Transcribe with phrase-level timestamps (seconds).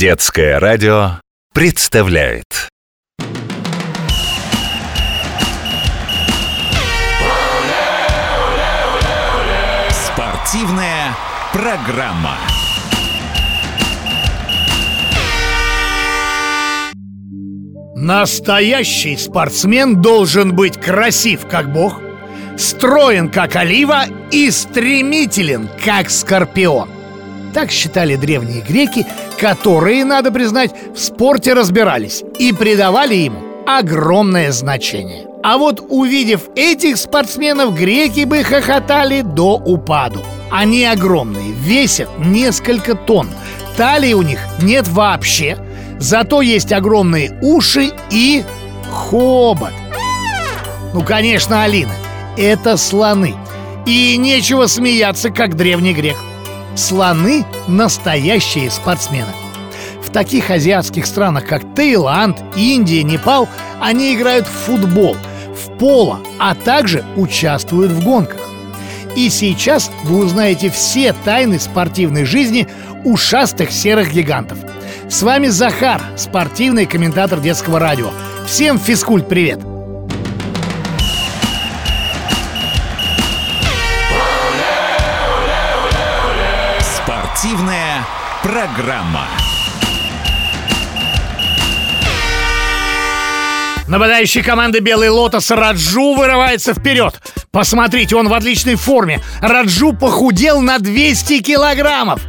[0.00, 1.20] Детское радио
[1.52, 2.46] представляет
[9.90, 11.14] Спортивная
[11.52, 12.38] программа.
[17.94, 22.00] Настоящий спортсмен должен быть красив, как бог,
[22.56, 26.99] строен, как олива и стремителен, как скорпион.
[27.54, 29.06] Так считали древние греки,
[29.38, 35.26] которые, надо признать, в спорте разбирались и придавали ему огромное значение.
[35.42, 40.20] А вот увидев этих спортсменов, греки бы хохотали до упаду.
[40.50, 43.28] Они огромные, весят несколько тонн.
[43.76, 45.56] Талии у них нет вообще,
[45.98, 48.44] зато есть огромные уши и
[48.90, 49.72] хобот.
[50.92, 51.94] Ну, конечно, Алина,
[52.36, 53.34] это слоны.
[53.86, 56.18] И нечего смеяться, как древний грех.
[56.76, 59.32] Слоны– настоящие спортсмены.
[60.02, 63.48] В таких азиатских странах, как Таиланд, Индия, Непал,
[63.80, 65.16] они играют в футбол,
[65.54, 68.40] в поло, а также участвуют в гонках.
[69.16, 72.68] И сейчас вы узнаете все тайны спортивной жизни
[73.04, 74.58] ушастых серых гигантов.
[75.08, 78.10] С вами Захар, спортивный комментатор детского радио.
[78.46, 79.28] Всем физкульт
[88.42, 89.26] программа.
[93.86, 97.20] Нападающий команды «Белый лотос» Раджу вырывается вперед.
[97.50, 99.20] Посмотрите, он в отличной форме.
[99.40, 102.22] Раджу похудел на 200 килограммов.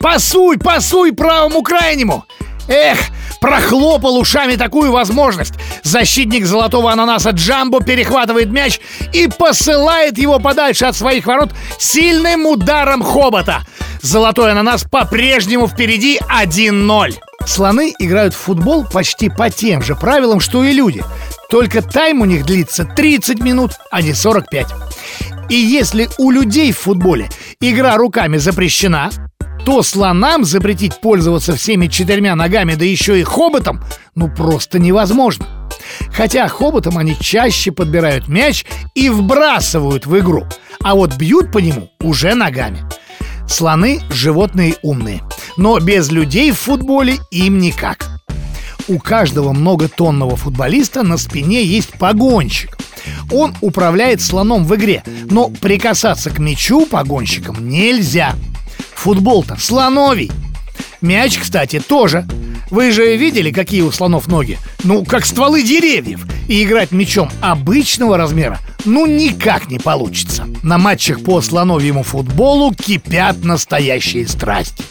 [0.00, 2.24] Пасуй, пасуй правому крайнему.
[2.66, 2.98] Эх,
[3.40, 5.54] прохлопал ушами такую возможность.
[5.82, 8.80] Защитник золотого ананаса Джамбо перехватывает мяч
[9.12, 13.64] и посылает его подальше от своих ворот сильным ударом хобота.
[14.04, 17.14] Золотой ананас по-прежнему впереди 1-0.
[17.46, 21.02] Слоны играют в футбол почти по тем же правилам, что и люди.
[21.48, 24.66] Только тайм у них длится 30 минут, а не 45.
[25.48, 27.30] И если у людей в футболе
[27.62, 29.08] игра руками запрещена,
[29.64, 33.82] то слонам запретить пользоваться всеми четырьмя ногами, да еще и хоботом,
[34.14, 35.46] ну просто невозможно.
[36.12, 40.46] Хотя хоботом они чаще подбирают мяч и вбрасывают в игру,
[40.82, 42.86] а вот бьют по нему уже ногами.
[43.48, 45.22] Слоны– животные умные,
[45.56, 48.08] но без людей в футболе им никак.
[48.88, 52.76] У каждого многотонного футболиста на спине есть погонщик.
[53.30, 58.34] Он управляет слоном в игре, но прикасаться к мячу погонщикам нельзя.
[58.94, 60.30] Футбол-то слоновий.
[61.00, 62.26] Мяч, кстати, тоже.
[62.70, 64.58] Вы же видели, какие у слонов ноги?
[64.82, 66.26] Ну, как стволы деревьев.
[66.48, 70.46] И играть мячом обычного размера ну никак не получится.
[70.62, 74.84] На матчах по слоновьему футболу кипят настоящие страсти.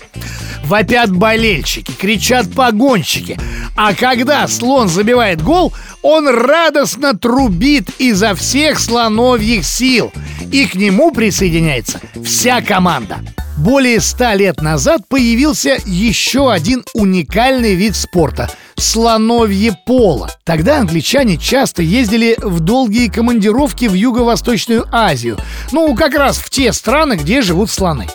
[0.65, 3.37] Вопят болельщики, кричат погонщики.
[3.75, 10.11] А когда слон забивает гол, он радостно трубит изо всех слоновьих сил.
[10.51, 13.19] И к нему присоединяется вся команда.
[13.57, 18.49] Более ста лет назад появился еще один уникальный вид спорта–
[18.83, 20.29] слоновье поло.
[20.43, 25.37] Тогда англичане часто ездили в долгие командировки в Юго-Восточную Азию.
[25.71, 28.07] Ну, как раз в те страны, где живут слоны.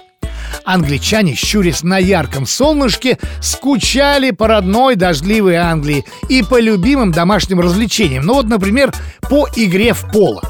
[0.64, 8.26] Англичане, щурясь на ярком солнышке, скучали по родной дождливой Англии и по любимым домашним развлечениям.
[8.26, 8.92] Ну вот, например,
[9.22, 10.42] по игре в поло.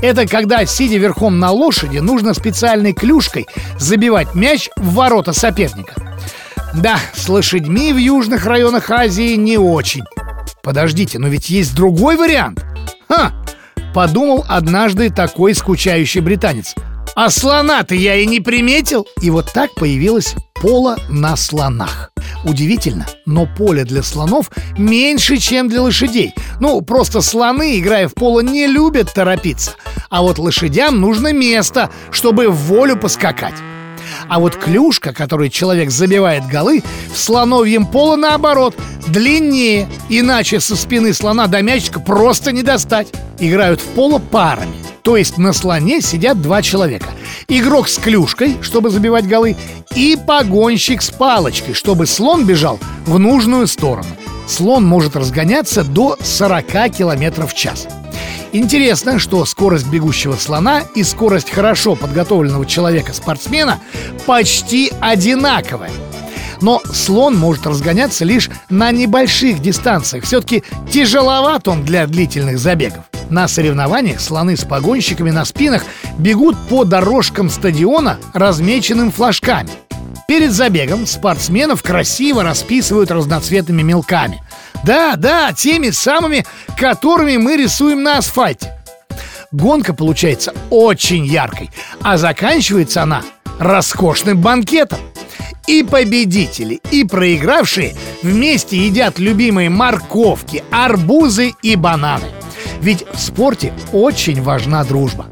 [0.00, 3.46] Это когда, сидя верхом на лошади, нужно специальной клюшкой
[3.78, 6.11] забивать мяч в ворота соперника.
[6.74, 10.04] Да, с лошадьми в южных районах Азии не очень.
[10.62, 12.64] Подождите, но ведь есть другой вариант.
[13.08, 13.32] Ха!
[13.94, 16.74] Подумал однажды такой скучающий британец.
[17.14, 19.06] А слона-то я и не приметил.
[19.20, 22.10] И вот так появилось поло на слонах.
[22.44, 26.32] Удивительно, но поле для слонов меньше, чем для лошадей.
[26.58, 29.72] Ну, просто слоны, играя в поло, не любят торопиться.
[30.08, 33.54] А вот лошадям нужно место, чтобы в волю поскакать.
[34.28, 38.74] А вот клюшка, которой человек забивает голы, в слоновьем поло наоборот,
[39.06, 43.08] длиннее, иначе со спины слона до мячика просто не достать.
[43.38, 44.76] Играют в поло парами.
[45.02, 47.08] То есть на слоне сидят два человека.
[47.48, 49.56] Игрок с клюшкой, чтобы забивать голы,
[49.94, 54.08] и погонщик с палочкой, чтобы слон бежал в нужную сторону.
[54.46, 57.88] Слон может разгоняться до 40 км в час.
[58.52, 63.80] Интересно, что скорость бегущего слона и скорость хорошо подготовленного человека-спортсмена
[64.26, 65.90] почти одинаковая.
[66.60, 70.24] Но слон может разгоняться лишь на небольших дистанциях.
[70.24, 73.04] Все-таки тяжеловат он для длительных забегов.
[73.30, 75.84] На соревнованиях слоны с погонщиками на спинах
[76.18, 79.70] бегут по дорожкам стадиона, размеченным флажками.
[80.28, 84.42] Перед забегом спортсменов красиво расписывают разноцветными мелками.
[84.84, 86.44] Да, да, теми самыми,
[86.76, 88.72] которыми мы рисуем на асфальте.
[89.52, 91.70] Гонка получается очень яркой,
[92.00, 93.22] а заканчивается она
[93.58, 94.98] роскошным банкетом.
[95.66, 102.26] И победители, и проигравшие вместе едят любимые морковки, арбузы и бананы.
[102.80, 105.26] Ведь в спорте очень важна дружба.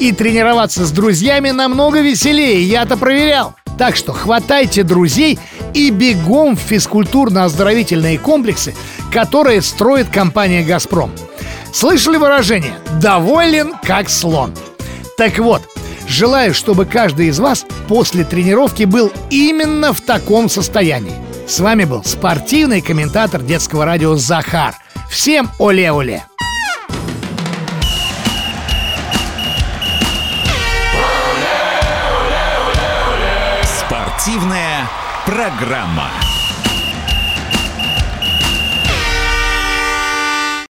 [0.00, 3.54] И тренироваться с друзьями намного веселее, я-то проверял.
[3.78, 5.38] Так что хватайте друзей
[5.76, 8.74] и бегом в физкультурно-оздоровительные комплексы,
[9.12, 11.12] которые строит компания «Газпром».
[11.70, 14.54] Слышали выражение «доволен как слон»?
[15.18, 15.60] Так вот,
[16.08, 21.12] желаю, чтобы каждый из вас после тренировки был именно в таком состоянии.
[21.46, 24.74] С вами был спортивный комментатор детского радио Захар.
[25.10, 26.24] Всем оле-оле!
[33.62, 34.88] Спортивная
[35.26, 36.35] программа.